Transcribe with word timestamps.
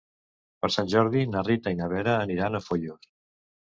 Per 0.63 0.69
Sant 0.75 0.87
Jordi 0.93 1.21
na 1.33 1.45
Rita 1.49 1.75
i 1.75 1.79
na 1.81 1.91
Vera 1.93 2.17
aniran 2.25 2.61
a 2.61 2.67
Foios. 2.71 3.11